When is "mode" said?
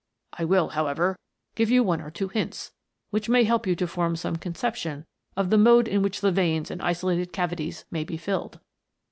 5.59-5.87